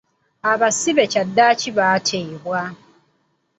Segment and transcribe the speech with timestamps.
[0.51, 2.61] Abasibe kyaddaaki baateebwa.